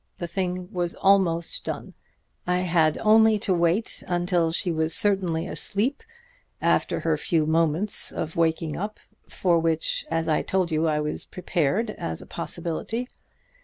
[0.17, 1.93] The thing was almost done:
[2.47, 6.01] I had only to wait until she was certainly asleep
[6.59, 11.25] after her few moments of waking up, for which, as I told you, I was
[11.25, 13.09] prepared as a possibility.